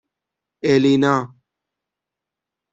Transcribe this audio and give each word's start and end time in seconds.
اِلینا 0.65 1.17